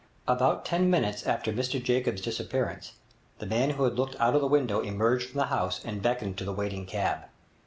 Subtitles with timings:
[0.27, 2.93] About ten minutes after Mr Jacobs' disappearance,
[3.37, 6.39] the man who had looked out of the window emerged from the house and beckoned
[6.39, 7.25] to the waiting cab.